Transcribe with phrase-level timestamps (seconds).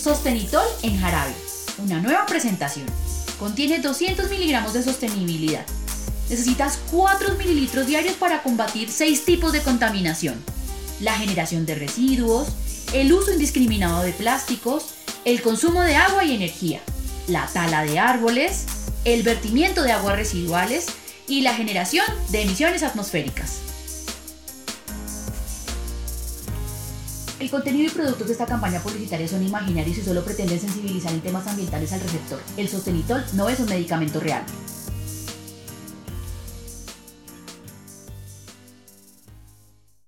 [0.00, 1.34] Sostenitol en jarabe.
[1.76, 2.86] Una nueva presentación.
[3.38, 5.66] Contiene 200 miligramos de sostenibilidad.
[6.30, 10.42] Necesitas 4 mililitros diarios para combatir 6 tipos de contaminación.
[11.00, 12.48] La generación de residuos,
[12.94, 14.86] el uso indiscriminado de plásticos,
[15.26, 16.80] el consumo de agua y energía,
[17.28, 18.64] la tala de árboles,
[19.04, 20.86] el vertimiento de aguas residuales
[21.28, 23.69] y la generación de emisiones atmosféricas.
[27.40, 31.22] El contenido y productos de esta campaña publicitaria son imaginarios y solo pretenden sensibilizar en
[31.22, 32.38] temas ambientales al receptor.
[32.58, 34.44] El sostenitol no es un medicamento real.